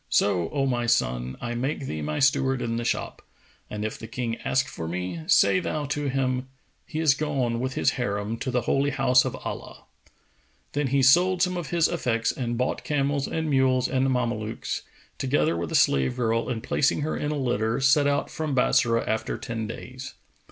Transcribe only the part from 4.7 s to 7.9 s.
me, say thou to him, 'He is gone with